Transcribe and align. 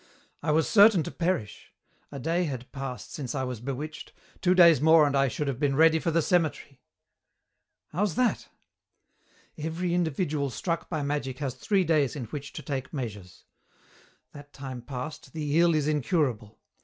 "I 0.41 0.49
was 0.51 0.67
certain 0.67 1.03
to 1.03 1.11
perish. 1.11 1.73
A 2.11 2.17
day 2.17 2.45
had 2.45 2.71
passed 2.71 3.13
since 3.13 3.35
I 3.35 3.43
was 3.43 3.59
bewitched. 3.61 4.13
Two 4.41 4.55
days 4.55 4.81
more 4.81 5.05
and 5.05 5.15
I 5.15 5.27
should 5.27 5.47
have 5.47 5.59
been 5.59 5.75
ready 5.75 5.99
for 5.99 6.09
the 6.09 6.23
cemetery." 6.23 6.81
"How's 7.89 8.15
that?" 8.15 8.47
"Every 9.59 9.93
individual 9.93 10.49
struck 10.49 10.89
by 10.89 11.03
magic 11.03 11.37
has 11.37 11.53
three 11.53 11.83
days 11.83 12.15
in 12.15 12.23
which 12.25 12.51
to 12.53 12.63
take 12.63 12.91
measures. 12.91 13.45
That 14.31 14.53
time 14.53 14.81
past, 14.81 15.33
the 15.33 15.59
ill 15.59 15.75
is 15.75 15.87
incurable. 15.87 16.57